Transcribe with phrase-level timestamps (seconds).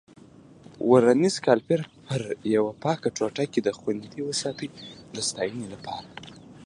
[0.89, 2.21] ورنیز کالیپر پر
[2.55, 4.69] یوه پاکه ټوټه کې خوندي وساتئ
[5.13, 6.07] د ساتنې لپاره.